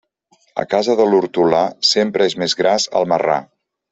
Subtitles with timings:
[0.63, 1.59] A casa de l'hortolà,
[1.91, 3.39] sempre és més gras el marrà.